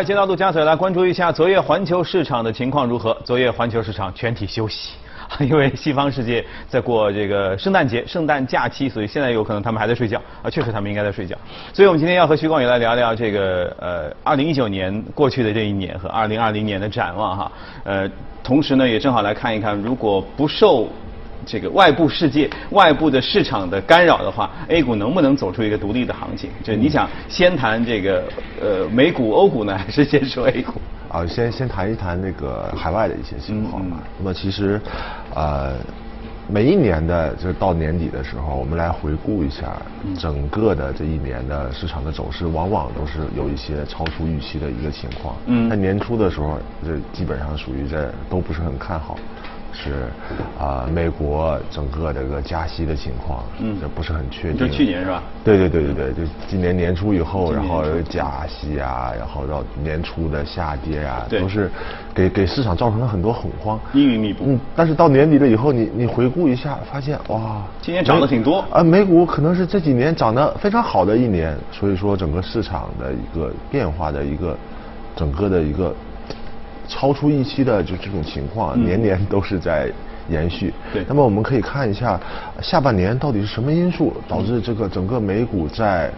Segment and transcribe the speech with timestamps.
[0.00, 3.14] 从华尔街到陆家嘴来关注一下昨夜环球市场的情况如何？
[3.22, 4.92] 昨夜环球市场全体休息，
[5.40, 11.36] 因为西方世界在过这个圣诞节、圣诞假期，所以现在有可能他们还在睡觉啊，确实他们应该在睡觉。
[11.74, 17.52] 所以我们今天要和徐光宇来聊聊这个呃，二零一九年过去的这一年和二零二零年的展望哈。
[17.84, 18.10] 呃，
[18.42, 20.88] 同时呢，也正好来看一看，如果不受
[21.46, 26.50] 这个外部世界、外部的市场的干扰的话，A 股能不能走出一个独立的行情？
[26.62, 28.24] 就是你想先谈这个
[28.60, 30.80] 呃美股、欧股呢， 还是先说 A 股？
[31.08, 33.96] 啊，先先谈一谈那个海外的一些情况吧。
[34.18, 34.80] 那么其实，
[35.34, 35.74] 呃，
[36.48, 39.72] 每一年的就是到年底的时候，我们来回顾一下
[40.16, 45.34] 整个的这一年的市场的走势，往往都是有一些超出预期的一个情况。
[45.46, 49.18] 嗯，在年初的时候，这基本上属于这都不是很看好。
[49.72, 50.08] 是
[50.58, 54.58] 啊，美国整个这个加息的情况，嗯，这不是很确定。
[54.58, 55.22] 就去年是吧？
[55.44, 61.70] 对对对对对，就今年年初以后，然后加息啊，然后到年初的下跌啊，都是
[62.12, 63.78] 给给市场造成了很多恐慌。
[63.92, 64.44] 阴云密布。
[64.46, 68.64] 嗯，但是到年底了以后，你你回顾一下，发现哇，今年涨得挺多。
[68.70, 74.56] 啊，美股可能是这几年涨得非常好的一年，所以说整个市场的一个变化的一个
[75.14, 75.94] 整个的一个。
[76.90, 79.88] 超出预期的就这种情况，年年都是在
[80.28, 80.74] 延续。
[80.92, 81.04] 对。
[81.08, 82.20] 那么我们可以看一下
[82.60, 86.10] 下半年到底是什么因素导致这个整个美股在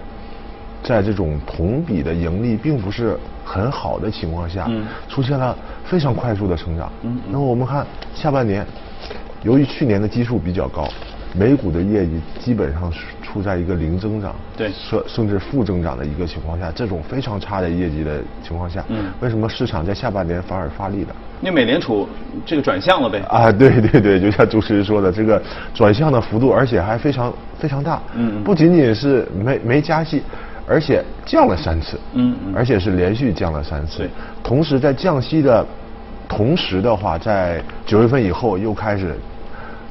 [0.83, 4.67] 在这种同比的盈利并不是很好的情况下，
[5.09, 6.91] 出现了非常快速的成长。
[7.03, 7.21] 嗯。
[7.31, 8.67] 那么我们看下半年，
[9.43, 10.89] 由于去年的基数比较高，
[11.35, 13.01] 美股的业绩基本上是。
[13.33, 21.15] 处在一个零增长，对，甚甚至负增长的一个情况下，这种非常差的业绩的情况下，嗯，为什么市场在下半年反而发力了？
[21.41, 22.07] 因为美联储
[22.45, 23.21] 这个转向了呗。
[23.29, 25.43] 啊，对对对，就像主持人说的，这个
[25.73, 28.01] 转向的幅度，而且还非常非常大。
[28.15, 30.23] 嗯不仅仅是没没加息，
[30.67, 31.99] 而且降了三次。
[32.13, 32.53] 嗯嗯。
[32.55, 33.99] 而且是连续降了三次。
[33.99, 34.11] 对。
[34.45, 35.67] 同时在降息的
[36.29, 39.17] 同时的话，在九月份以后又开始，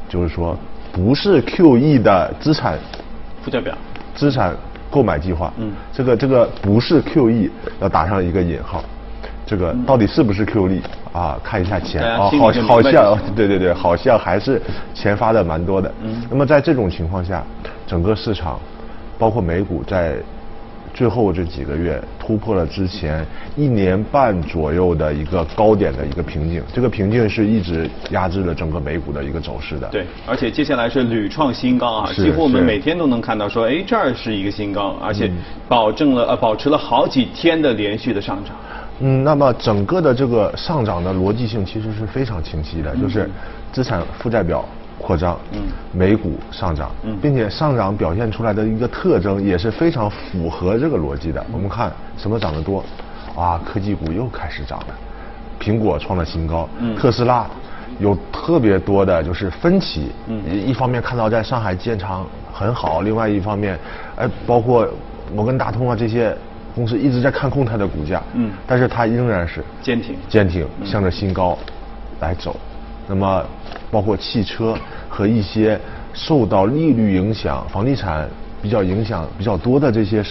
[0.08, 0.58] 就是说
[0.94, 2.78] 不是 QE 的资产。
[3.44, 3.76] 负债表，
[4.16, 4.56] 资产
[4.90, 8.84] 购买计划，嗯，这个这个不是 QE，要打上一个引号，
[9.46, 10.80] 这个到底是不是 QE
[11.12, 11.40] 啊？
[11.44, 12.04] 看一下钱。
[12.04, 12.30] 啊，好
[12.68, 14.62] 好像 对对对，好像还是
[14.94, 15.92] 钱发的蛮多的。
[16.02, 17.44] 嗯，那么在这种情况下，
[17.88, 18.60] 整个市场，
[19.18, 20.16] 包括美股在。
[20.94, 23.26] 最后这几个月突破了之前
[23.56, 29.88] 一年半左右的一个高点的一个瓶颈，这个瓶颈是一直压制了整个美股的一个走势的。
[29.90, 35.32] 对，而且接下来是屡创新高啊，几乎我们每天都能看到说，哎，这儿是一个新高，而且
[35.68, 38.56] 保证了呃保持了好几天的连续的上涨。
[39.00, 43.30] 嗯，那么整个的这个上涨的逻辑性其实是非常清晰的，就是
[43.72, 44.64] 资产负债表。
[45.00, 51.44] 扩张，嗯，美股上涨，嗯，并且上涨表现出来的一个特征也是非常符合这个逻辑的。
[51.52, 52.84] 我们看什么涨得多，
[53.36, 54.88] 啊，科技股又开始涨了，
[55.60, 57.48] 苹果创了新高，嗯，特斯拉
[58.00, 63.78] 有特别多的就是分歧，嗯，一方面看到在上海建厂很好，另外一方面，
[64.16, 64.88] 哎，包括
[65.34, 66.36] 摩根大通啊这些
[66.76, 71.58] 公司一直在看空它的股价，嗯，但是它仍然是坚挺，坚挺向着新高
[72.20, 72.56] 来走。
[73.08, 73.44] 那么，
[73.90, 74.78] 包括汽车
[75.10, 75.80] 和一些
[76.14, 78.28] 受到利率影响、房地产
[78.62, 80.24] 比较影响比较多的这些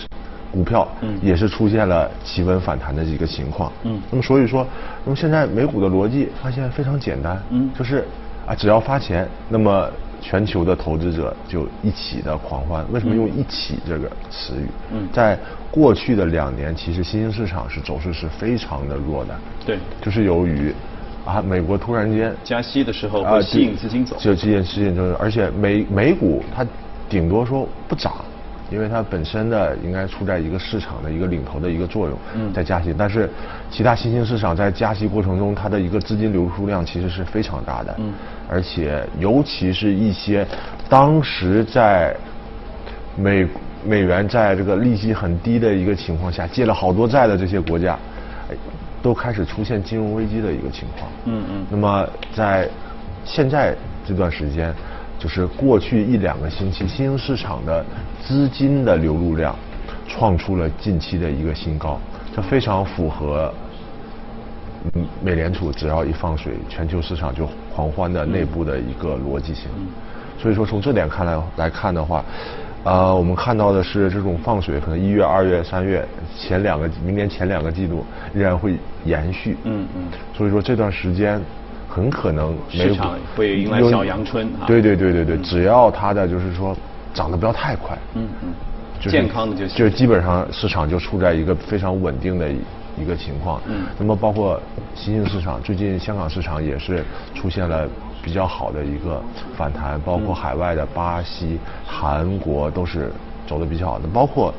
[0.50, 4.00] 股票，嗯，也是出现了企稳反弹的一个情况，嗯。
[4.10, 4.66] 那么所以说，
[5.04, 8.04] 那么现在美股的逻辑发现非常简单，嗯，就是
[8.46, 12.84] 啊，只要发钱，那么全球的投资者就一起的狂欢。
[12.92, 14.66] 为什么用“一起”这个词语？
[14.92, 15.38] 嗯，在
[15.70, 20.74] 过去的两年，其实新兴市场是走势是非常的弱的，对，就是由于。
[21.24, 26.66] 啊，美国突然间加息的时候会吸引资金走，就这件事情就是，而且美美股它
[27.08, 28.14] 顶多说不涨，
[28.70, 32.18] 因为它本身的应该处在一个市场的一个领头的一个作用，
[32.52, 32.94] 在加息。
[32.96, 33.28] 但是
[33.70, 38.12] 其他新兴市场在加息过程中，它的一个资金流出量其实是非常大的，嗯
[38.48, 40.46] 而且尤其是一些
[40.88, 42.16] 当时在
[43.16, 43.46] 美
[43.84, 47.98] 美元在这个利息很低的一个情况下借了好多债的这些国家。
[49.02, 51.10] 都开始出现金融危机的一个情况。
[51.24, 51.66] 嗯嗯。
[51.70, 52.68] 那么在
[53.24, 53.74] 现在
[54.06, 54.74] 这段时间，
[55.18, 57.84] 就是过去一两个星期，新兴市场的
[58.22, 59.54] 资金的流入量
[60.06, 61.98] 创出了近期的一个新高，
[62.34, 63.52] 这非常符合
[64.94, 69.70] 嗯美联储只要一放水，全球市场就狂欢的内部的一个逻辑性。
[70.38, 72.24] 所以说，从这点看来来看的话。
[72.82, 79.56] 呃，我们看到的是这种放水，可能一月、二月、三月前两个，明年前两个季度仍然会延续。
[79.64, 80.04] 嗯嗯。
[80.34, 81.38] 所以说这段时间
[81.88, 84.48] 很可能市场会迎来小阳春。
[84.66, 86.74] 对对对对对，只要它的就是说
[87.12, 87.98] 涨得不要太快。
[88.14, 88.48] 嗯嗯。
[89.10, 92.50] 健康的就行就基本上市场就处在一个非常稳定的
[92.98, 93.60] 一个情况。
[93.66, 93.82] 嗯。
[93.98, 94.58] 那么包括
[94.94, 97.04] 新兴市场，最近香港市场也是
[97.34, 97.86] 出现了
[98.22, 99.22] 比较好的一个
[99.56, 103.10] 反弹，包括海外的巴西、韩国都是
[103.46, 104.52] 走的比较好的，包括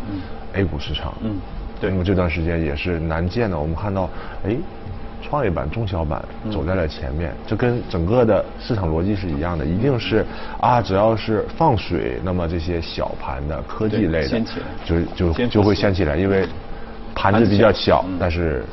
[0.54, 1.14] A 股市场。
[1.22, 1.36] 嗯。
[1.80, 1.90] 对。
[1.90, 4.10] 那么这段时间也是难见的，我们看到，
[4.46, 4.56] 哎。
[5.24, 6.22] 创业板、中小板
[6.52, 10.26] 走在了前面，这跟整个的市场逻辑是一样的，一定是
[10.60, 14.42] 啊，只要是放水，那么这些小盘的科技类的
[14.84, 16.46] 就就就会掀起来，因为
[17.16, 18.66] 盘子比较小，但是。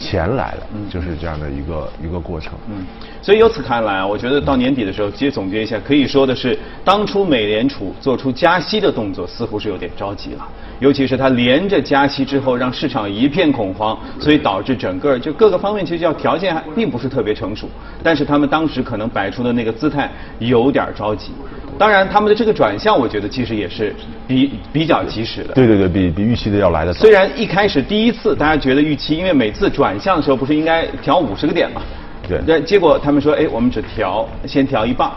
[0.00, 2.54] 钱来了，就是这样的一个一个过程。
[2.68, 2.84] 嗯，
[3.20, 10.48] 所以由此看来啊，我觉得到年底的时候，其实总结一下，可以说的是，当初美联储做出加息的动作，似乎是有点着急了。
[10.80, 17.68] 尤其是它连着加息之后，让市场一片恐慌，所以导致整个就各个方面其实叫条件还并不是特别成熟。
[18.02, 21.32] 但是他们当时可能摆出的那个姿态有点着急。
[21.80, 23.96] 当然，他们的这个转向，我觉得其实也是
[24.28, 25.54] 比比较及时的。
[25.54, 27.00] 对对对，比比预期的要来的早。
[27.00, 31.80] 虽然一开始第一次大家觉得预期，因为每次转向的时候不是应该调五十个点嘛？
[32.28, 32.38] 对。
[32.46, 35.10] 但结果他们说，哎，我们只调先调一半，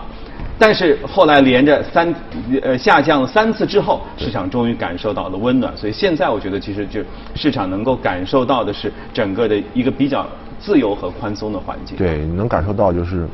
[0.58, 2.16] 但是后来连着三
[2.62, 5.76] 呃下降了三次之后，市场终于感受到了温暖。
[5.76, 7.02] 所以现在我觉得，其实就
[7.36, 10.26] 市场能够感受到的是整个的一个比较
[10.62, 11.98] 自由和宽松的环境。
[11.98, 13.28] 对，能感受到就是。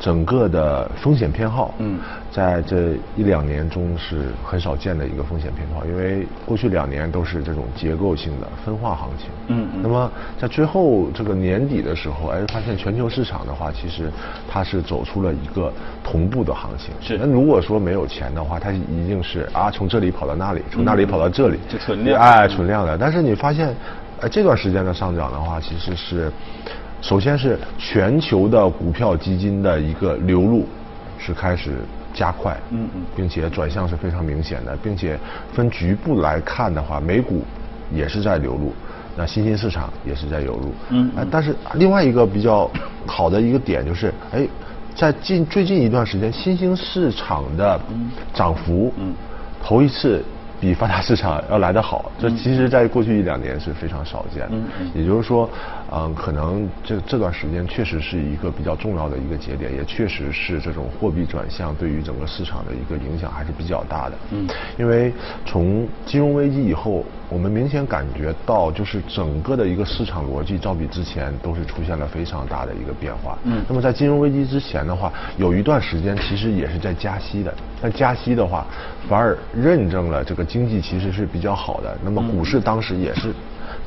[0.00, 2.00] 整个的风险偏好，嗯，
[2.32, 14.10] 在这一两年中是很少见的一个风险偏好，因为过去两年都是这种结构性的分化行情，嗯，那么在最后这个年底的时候，哎，发现全球市场的话，其实
[14.48, 15.70] 它是走出了一个
[16.02, 17.18] 同步的行情，是。
[17.18, 22.96] 那如果说没有钱的话，它一定是啊，从这里跑到那里，从那里跑到这里，就存量，哎，存量的。
[22.96, 23.76] 但是你发现，
[24.22, 26.32] 哎，这段时间的上涨的话，其实是。
[27.00, 30.66] 首先是全球的股票基金的一个流入
[31.18, 31.78] 是开始
[32.12, 35.18] 加快，嗯嗯，并且转向是非常明显的，并且
[35.52, 37.42] 分局部来看的话，美股
[37.92, 38.72] 也是在流入，
[39.16, 42.70] 那新兴市场也是在流入，嗯，但是另外一个比较
[43.06, 44.46] 好的一个点就是，哎，
[44.94, 47.80] 在近最近一段时间，新兴市场的
[48.34, 49.14] 涨幅，嗯，
[49.62, 50.22] 头一次。
[50.60, 54.56] 比发达市场要来得好，这其实在过去一两年是非常少见的。
[54.94, 55.48] 也就是说，
[55.90, 64.16] 嗯，可能这这段时间确实是一个比较重要的一个节点，也确实是这种货币转向对于整个市场的一个影响还是比较大的。
[64.32, 64.46] 嗯，
[64.78, 65.12] 因为
[65.46, 67.04] 从金融危机以后。
[67.30, 73.38] 我们明显感觉到，就是整个的一个市场逻辑，照比之前都是出现了非常大的一个变化。
[73.44, 73.62] 嗯。
[73.68, 77.54] 那么在金融危机之前的话，有一段时间其实也是在加息的。
[77.80, 78.66] 但加息的话，
[79.08, 81.96] 反而认证了这个经济其实是比较好的。
[82.02, 83.32] 那么股市当时也是。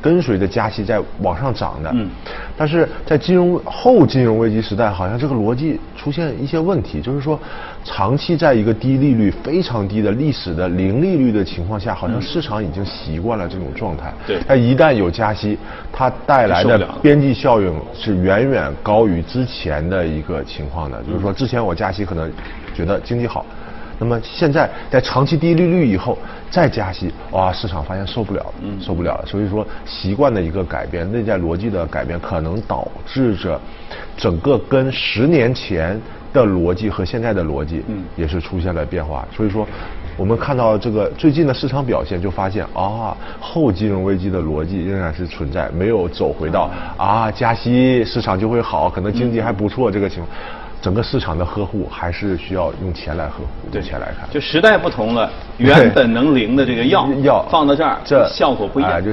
[0.03, 2.09] 跟随着加息在往上涨的，嗯，
[2.57, 7.39] 但是在金融后金融危机时代，好像这个逻辑出现一些问题，就是说，
[7.85, 14.13] 长期在一个低利率、非常低的历史的零利率的情况下，好像市场已经习惯了这种状态。
[14.27, 15.57] 对，但一旦有加息，
[15.89, 21.01] 它带来的边际效应是远远高于之前的一个情况的。
[21.03, 22.29] 就是说，之前我加息可能
[22.75, 23.45] 觉得经济好。
[23.99, 26.17] 那么现在在长期低利率以后
[26.49, 29.25] 再加息，哇，市场发现受不了了，受不了了。
[29.25, 33.59] 所以说习惯的一个改变，内在逻辑的改变，可能导致着
[34.17, 35.99] 整个跟十年前
[36.33, 39.27] 的逻辑和现在的逻辑，嗯，也是出现了变化。
[39.35, 39.67] 所以说，
[40.17, 50.29] 我们看到这个最近的市场表现，就发现啊，后金融危机的逻辑仍然是存在，没有走回到啊加息市场就会好，可能经济还不错这个情况。
[50.83, 54.29] 整个市场的呵护还是需要用钱来呵护，对钱来看。
[54.29, 59.01] 就时代不同了，原本能灵的这个药，药放到这儿，这效果不一样。
[59.01, 59.11] 就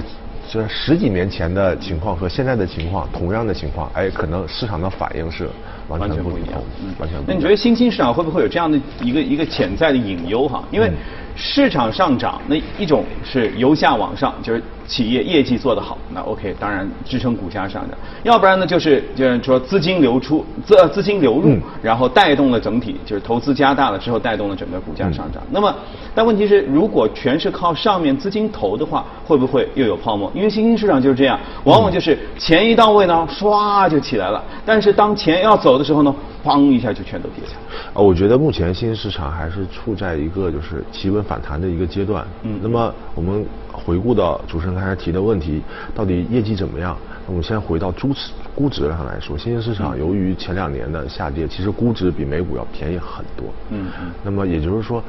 [0.51, 5.49] 这十几年前的情况和现在的情况，同样的情况，哎，可能市场的反应是
[5.87, 6.61] 完全不一样。
[6.99, 7.25] 完全不一样。
[7.29, 10.65] 那你觉得新兴市场会不会有这样的一个一个潜在的隐忧哈？
[10.73, 10.91] 因为
[11.37, 14.63] 市场上涨，那一种是由下往上，就是。
[14.91, 17.91] 企业业绩做得好，那 OK，当然支撑股价上涨。
[18.25, 25.41] 要不然呢，就是就是说资金流出，资资金流入，然后带动了整体，就是投资加大了之后带动了整个股价上涨。
[25.53, 25.73] 那么，
[26.13, 30.29] 但问题是，如果全是靠上面资金投的话，会不会又有泡沫？
[30.35, 34.43] 因为新兴市场就是这样，往往就是钱一到位呢，唰就起来了。
[34.67, 36.13] 但是当钱要走的时候呢，
[36.45, 37.93] 砰一下就全都跌下来。
[37.95, 42.27] 啊，我觉得目前新兴市场还是处在一个就是企稳反弹的一个阶段。
[42.43, 43.45] 嗯，那么我们。
[43.73, 45.63] 回顾到主持人刚才提的问题，
[45.95, 46.95] 到底业绩怎么样？
[47.25, 53.47] 那我们先回到估值估值上来说，新兴市场由于前两年的下跌，其实估值比美股要便宜很多。
[53.71, 54.11] 嗯嗯。
[54.23, 55.03] 那么也就是说，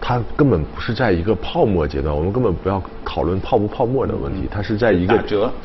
[0.00, 5.18] 它根本不是在一个泡沫阶段，我们根本不要讨论泡不泡沫的问题，它是在一个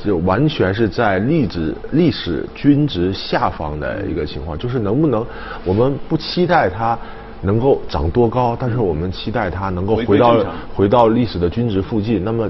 [0.04, 5.26] 就完全是在历史历史均值下方的一个情况，就是能不能
[5.64, 6.98] 我们不期待它。
[7.42, 8.58] 能够涨多高？
[8.60, 10.38] 但是我们期待它能够回到
[10.74, 12.24] 回到历史的均值附近。
[12.24, 12.50] 那么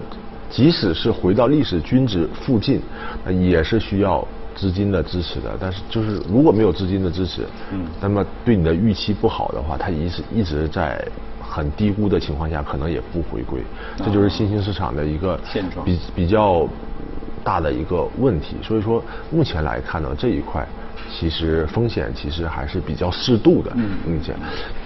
[0.49, 2.79] 即使是回到历史均值附近，
[3.25, 4.25] 那也是需要
[4.55, 5.55] 资金的支持的。
[5.59, 11.05] 但是就是如果没有资金的支持，嗯，那么对你的预期不好的话，它一直一直在
[11.39, 13.62] 很低估的情况下，可能也不回归。
[13.97, 16.67] 这就是新兴市场的一个现状比比较
[17.43, 18.55] 大的一个问题。
[18.63, 20.67] 所以说，目前来看呢，这一块
[21.12, 24.35] 其实风险其实还是比较适度的，嗯，目前。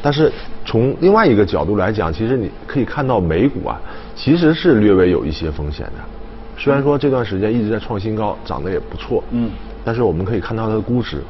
[0.02, 0.32] 但是
[0.66, 3.80] 从另外一个角度来讲，其实你可以看到美股啊，
[4.16, 6.19] 其实是略微有一些风险的。
[6.60, 9.50] 虽然说这段时间一直在创新高，涨得也不错，嗯，
[9.86, 11.24] 但是我们可以看到它的估值，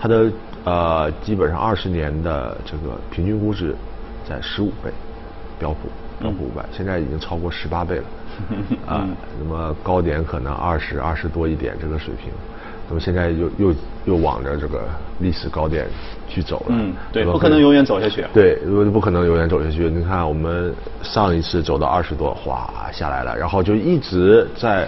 [0.00, 0.30] 它的
[0.64, 3.74] 呃基本上二十年的这个平均估值
[4.24, 4.90] 在十五倍，
[5.58, 5.88] 标普
[6.20, 8.04] 标普五百现在已经超过十八倍了，
[8.86, 9.08] 啊，
[9.40, 12.32] 那么高点可能二十二十多一点这个水平，
[12.92, 14.82] 那么现在又又又往着这个
[15.20, 15.86] 历史高点
[16.28, 18.22] 去走了，嗯，对，不可能永远走下去。
[18.34, 19.88] 对，不不可能永远走下去。
[19.88, 24.86] 你看，我们上一次走到二十多，哗下来了，然后就一直在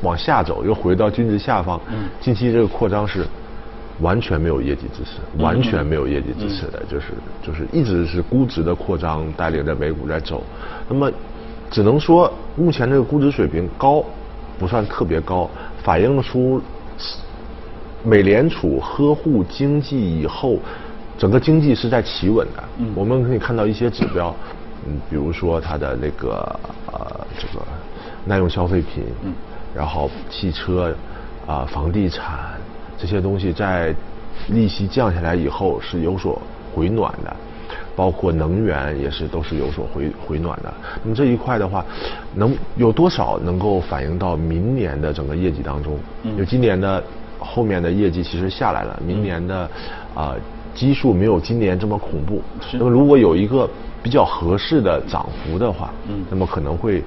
[0.00, 1.78] 往下走，又回到均值下方。
[1.90, 3.26] 嗯，近期这个扩张是
[4.00, 7.08] 完全没有业绩支持，完全没有业绩支持的，就是
[7.42, 10.42] 就是一直是估值的扩张带领着美股在走。
[10.88, 11.12] 那么
[11.70, 14.02] 只能说，目前这个估值水平高，
[14.58, 15.50] 不算特别高，
[15.82, 16.62] 反映出
[18.06, 20.58] 美联储呵护经济以后，
[21.18, 22.62] 整个经济是在企稳的。
[22.78, 24.32] 嗯，我们可以看到一些指标，
[24.86, 26.38] 嗯，比如说它的那个
[26.92, 27.64] 呃这个
[28.24, 29.32] 耐用消费品，嗯，
[29.74, 30.94] 然后汽车
[31.46, 32.54] 啊、房地产
[32.96, 33.92] 这些东西在
[34.50, 36.40] 利息降下来以后是有所
[36.72, 37.36] 回暖的。
[37.96, 40.72] 包括能源也是都是有所回回暖的。
[41.02, 41.84] 那么这一块的话，
[42.34, 45.98] 能有多少能够反映到明年的整个业绩当中？
[46.36, 47.02] 就今年的
[47.56, 49.66] 后面的业绩其实下来了，明年的
[50.14, 50.36] 啊、
[50.74, 52.42] 基数没有今年这么恐怖。
[52.72, 53.66] 那么如果有一个
[54.02, 57.02] 比较合适的涨幅的话，嗯，那么可能会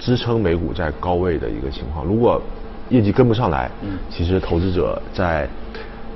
[0.00, 2.04] 支撑美股在高位的一个情况。
[2.04, 2.42] 如果
[2.88, 5.48] 业绩跟不上来，嗯，其实投资者在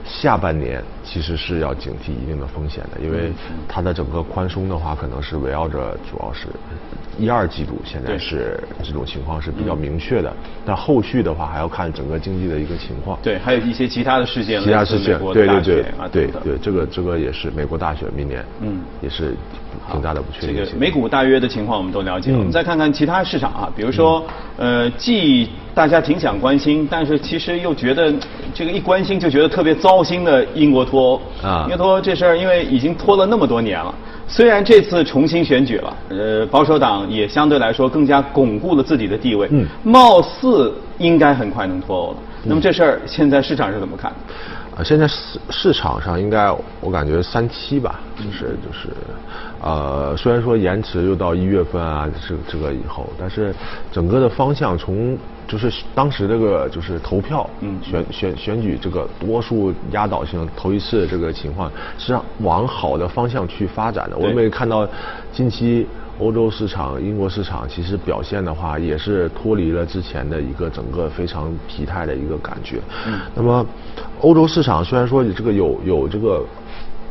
[0.05, 3.31] 下半年其实是要警惕一定的风险的，因为
[3.69, 6.49] 它的整个宽松的话，可能是围绕着主要是
[7.17, 10.33] 一二季度现在是这种情况是比较明确的，
[10.67, 13.17] 但后续的话还要看整个经济的一个情况。
[13.23, 18.81] 对，还有一些其他的事件，其他事件对对对啊，对对，这个这个也是美国大选，明年嗯。
[19.01, 19.35] 也是
[19.93, 20.75] 挺大的不确定性。
[20.75, 22.41] 个美股大约的情况我们都了解了，嗯。
[22.41, 28.13] 我们再看看其他市场啊，比如说，呃，既大家挺想关心，但是其实又觉得
[28.55, 33.95] 这个一关心就觉得特别糟心的英国脱欧啊因为脱欧这事儿，因为已经拖了那么多年了。
[34.29, 42.17] 虽然这次重新选举了，呃，保守党也相对来说更加巩固了自己的地位，嗯貌似应该很快能脱欧了。
[42.43, 44.17] 那么这事儿现在市场是怎么看的？
[44.77, 48.91] 啊，现在市市场上应该我感觉三期吧，就是就是，
[49.59, 53.55] 呃，虽然说延迟又到一月份啊，这这个以后，但是
[53.91, 55.19] 整个的方向从
[55.49, 64.17] 就是当时这个就是投票，嗯，选选选举这个多数压倒性头一次这个情况，实际上往好的方向去发展的。
[64.19, 64.87] 我们也看到
[65.33, 65.89] 近期。
[66.19, 72.81] 欧洲市场、英国市场其实表现的话，也是脱离了之前的一个整个非常疲态的一个感觉。
[73.07, 73.65] 嗯，那么
[74.21, 76.43] 欧洲市场虽然说这个有有这个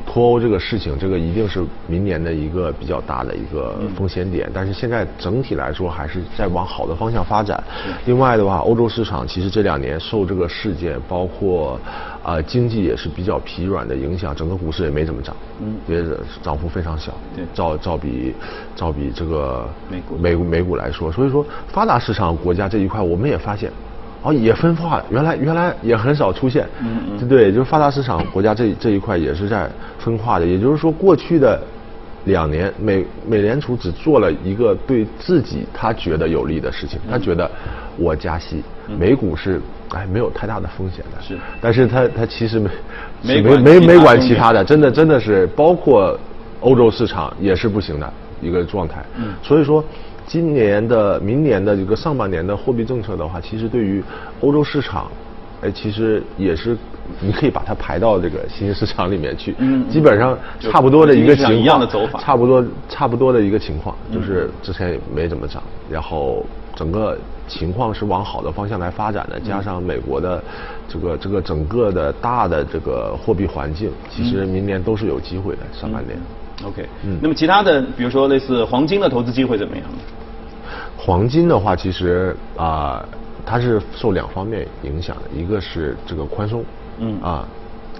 [0.06, 7.62] 脱欧这个事情，这个一定是明年的一个比较大的一个风险点，但是现在整体来说还是在往好的方向发展。
[8.06, 11.80] 另外的话，欧洲市场其实这两年受这个事件，包括
[12.24, 17.14] 啊、经济也是比较疲软的影响，整个股市也没怎么涨，嗯，也是涨幅非常小。
[17.36, 18.34] 对照照比
[18.76, 23.72] 照比这个美股美股美股来说，所以说发达市场国家这一块，我们也发现。
[24.26, 31.62] 哦，也分化，原来原来也很少出现，嗯嗯，对，就是发达市场国家这这一块也是在分化的，也就是说，过去的
[32.26, 37.50] 两年，美美联储只做了一个对自己他觉得有利的事情，他觉得
[37.98, 38.64] 我加息，
[38.98, 41.38] 美股是哎没有太大的风险的，是。
[41.62, 42.60] 但是他他其实
[43.22, 46.18] 没没没没管其他的，真的真的是包括
[46.62, 49.06] 欧洲市场也是不行的一个状态。
[49.18, 49.86] 嗯，所以说
[50.28, 54.04] 今年的、明年的这个上半年的货币政策的话，其实对于
[54.42, 55.10] 欧洲市场，
[55.62, 56.76] 哎，其实也是
[57.20, 59.56] 你可以把它排到这个新兴市场里面去。
[59.90, 66.44] 基本上差不多的一个情况，新兴市场一样的走法差不多差不多的一个情况，就是之前也没怎么涨，然后
[66.76, 67.18] 整个
[67.48, 70.44] 情况是往好的方向来发展的，加上美国的
[70.88, 76.18] 这个这个整个的大的这个货币环境，其实明年都是有机会的，上半年。
[76.64, 79.98] OK，嗯那么其他的，比如说类似黄金的投资机会怎么样呢？
[81.06, 83.06] 黄金的话，其实啊、
[83.46, 86.66] 它是受两方面影响的，一个是这个宽松，
[86.98, 87.22] 嗯。
[87.22, 87.46] 啊，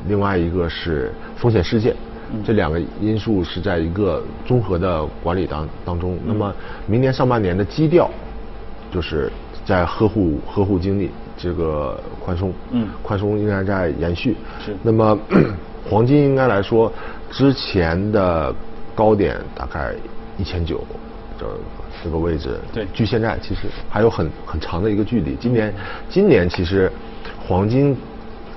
[0.08, 1.96] 另外一个是风险事件，
[2.44, 6.18] 这两个因素是在一个综合的管理当当中。
[6.26, 6.52] 那么
[6.88, 8.10] 明年上半年的基调
[8.92, 9.32] 就是
[9.64, 12.88] 在呵护呵护经济这个宽松，嗯。
[13.04, 14.36] 宽松应该在延续。
[14.66, 14.76] 是。
[14.82, 15.16] 那么
[15.88, 16.92] 黄金应该来说，
[17.30, 18.52] 之前的
[18.96, 19.94] 高点大概
[20.40, 20.84] 一千九
[21.38, 21.46] 这
[22.04, 25.36] 这个位置，对距现在其实还有很很长的一个距离。
[25.36, 25.74] 今年
[26.10, 26.92] 今年其实
[27.48, 27.96] 黄金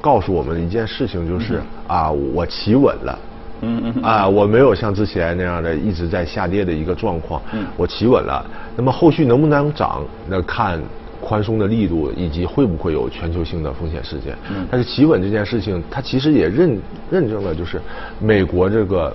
[0.01, 3.19] 告诉我们一件事情，就是、啊，我企稳了。
[3.61, 8.45] 嗯嗯嗯啊，我没有像之前那样的一直在下跌的一个状况，嗯我企稳了。
[8.77, 10.81] 那么后续能不能涨，那看
[11.21, 14.39] 宽松的力度以及会不会有全球性的风险事件。
[14.51, 16.81] 嗯但是企稳这件事情，它其实也认
[17.11, 17.81] 认证了，就是
[18.21, 19.13] 美国这个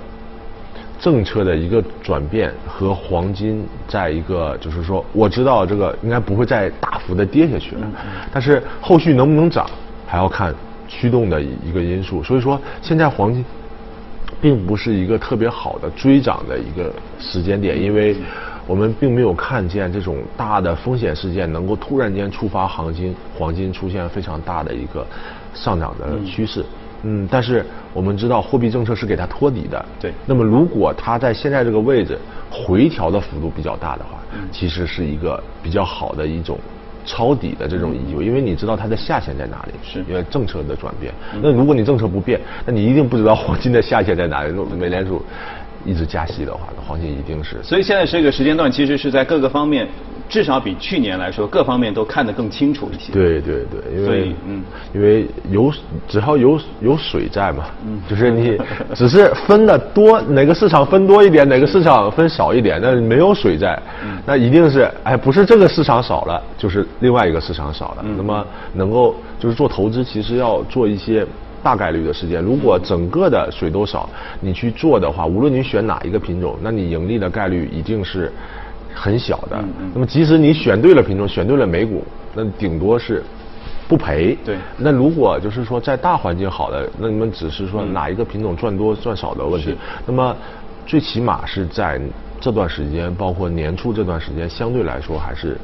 [1.03, 7.81] 政策的一个转变和黄金在一个，就是说我知道这个应该不会再大幅的跌下去了，
[8.31, 9.69] 但是后续能不能涨，
[10.07, 10.55] 还要看
[10.87, 12.23] 驱动的一个因素。
[12.23, 13.43] 所以说现在黄金。
[14.41, 18.13] 并不是一个特别好的追涨的一个时间点，因为
[18.67, 25.07] 我们并没有看见这种大的风险事件能够突然间触发黄金黄金出现非常大的一个
[25.53, 26.59] 上涨的趋势。
[26.59, 26.65] 嗯，
[27.29, 29.85] 但是我们知道货币政策是给它托底的。
[29.99, 32.17] 对那么如果它在现在这个位置
[32.49, 34.19] 回调的幅度比较大的话，
[34.51, 36.57] 其实是一个比较好的一种。
[37.05, 41.13] 抄底的这种依据，因为你知道它的下限在哪里，是因为政策的转变。
[41.41, 44.53] 那如果你政策不变，那你一定不知道黄金的下限在哪里。
[44.79, 45.21] 美联储
[45.85, 47.61] 一直加息的话，那黄金一定是。
[47.63, 49.87] 所以现在这个时间段其实是在各个方面，
[50.29, 53.11] 至少比去年来说，各方面都看得更清楚一些。
[53.11, 54.63] 对对对，因为嗯
[54.93, 55.71] 因为有
[56.07, 58.57] 只要有有水在嘛，嗯就是你
[58.95, 68.03] 只是分的多，哪个市场分多一点，哪个市场分少一点，那没有水在，嗯那一定是哎不是这个市场少了，就是另外一个市场少了。
[68.05, 71.25] 嗯那么能够就是做投资，其实要做一些。
[71.63, 74.09] 大概率的事件，如果整个的水都少，
[74.41, 78.29] 你去做的话，无论你选哪一个品种，那你盈利的概率一定是
[78.93, 79.63] 很小的。
[79.93, 82.03] 那么即使你选对了品种，选对了美股，
[82.35, 83.23] 那顶多是
[83.87, 84.37] 不赔。
[84.43, 89.69] 对那如果就是说在大环境好的，那你们只是说哪一个品种赚多赚少的问题。
[89.69, 90.35] 是那么
[90.85, 91.97] 最起码是在
[92.41, 95.57] 这段时间，包括年初这段时间，相对来说还是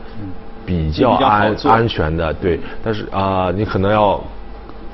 [0.66, 2.34] 比较比较安安全的。
[2.36, 4.24] 对，但是啊、你可能要。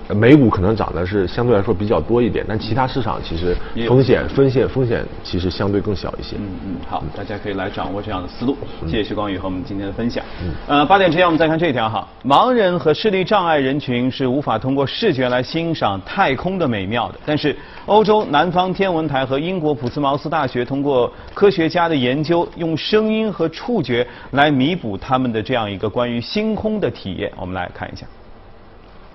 [0.09, 3.55] 美股可能涨的是相对来说比较多一点，但其他市场其实
[3.87, 6.35] 风险风险风险其实相对更小一些。
[6.37, 8.55] 嗯嗯，好，大家可以来掌握这样的思路。
[8.85, 10.23] 谢谢徐光宇和我们今天的分享。
[10.43, 17.19] 嗯呃，八点之前我们再看这一条哈，盲人和视力障碍人群是无法通过视觉来欣赏太空的美妙的。
[17.25, 27.31] 但是，欧洲南方天文台和英国普斯茅斯大学通过科学家的研究，用声音和触觉来弥补他们的这样一个关于星空的体验。
[27.37, 28.05] 我们来看一下。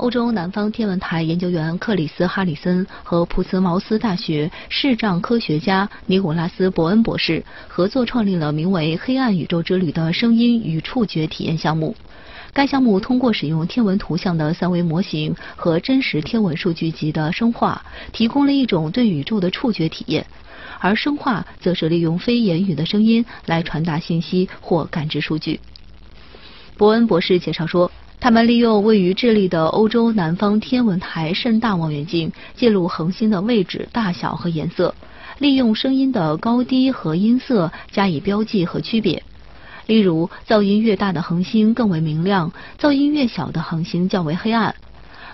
[0.01, 11.95] 欧洲南方天文台研究员克里斯·哈里森和普茨茅斯大学视障科学家尼古拉斯·伯恩博士合作创立了名为“黑暗宇宙之旅”的声音与触觉体验项目。
[12.55, 20.25] 该项目通过使用天文图像的三维模型和真实天文数据集的生化，提供了一种对宇宙的触觉体验；
[20.79, 25.61] 而生化则是利用非言语的声音来传达信息或感知数据。
[26.79, 34.95] 伯恩博士介绍说，他们利用位于智利的欧洲南方天文台甚大望远镜记录恒星的位置、大小和颜色，
[35.39, 39.23] 利用声音的高低和音色加以标记和区别。
[39.87, 44.75] 例如，噪音越大的恒星更为明亮，噪音越小的恒星较为黑暗。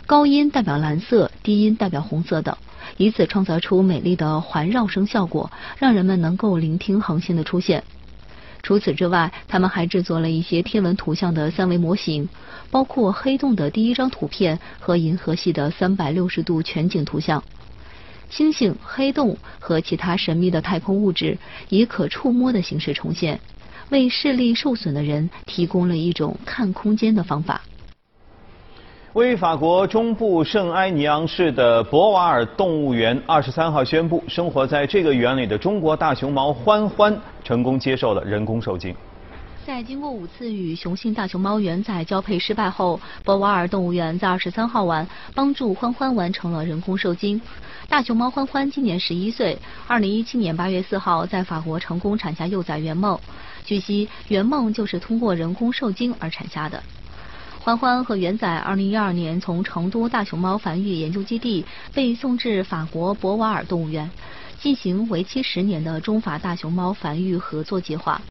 [0.06, 2.56] 高音代表蓝色，低音代表红色等，
[2.98, 7.82] 以此创造出美丽的环绕声效果，让人们能够聆听恒星的出现。
[8.66, 12.28] 除此之外，他们还制作了一些天文图像的三维模型，
[12.68, 17.40] 包括黑洞的第一张图片和银河系的三百六十度全景图像。
[18.28, 23.38] 星星、黑洞和其他神秘的太空物质以可触摸的形式重现，
[23.90, 27.62] 为视力受损的人提供了一种看空间的方法。
[29.16, 38.94] 位于法国中部圣埃尼昂市的博瓦尔动物园，二十三号宣布，生活在这个园里的中国大熊猫欢欢成功接受了人工受精。
[39.64, 47.40] 在经过五次与雄性大熊猫园仔交配失败后，博瓦尔动物园在二十三号晚帮助欢欢完成了人工受精。
[47.88, 53.18] 大熊猫欢欢今年十一岁，二零一七年八月四号在法国成功产下幼崽圆梦。
[53.64, 56.82] 据悉，圆梦就是通过人工受精而产下的。
[57.66, 64.08] 欢欢和元仔二零一二年从成都大熊猫繁育研究基地被送至法国博瓦尔动物园，
[64.60, 68.22] 进行为期十年的中法大熊猫繁育合作计划。